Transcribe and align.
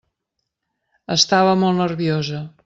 Estava 1.17 1.53
molt 1.65 1.81
nerviosa. 1.85 2.43